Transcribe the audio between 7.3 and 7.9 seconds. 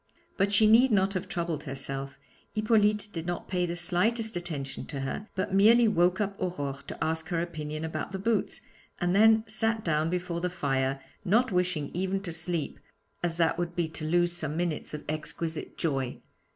opinion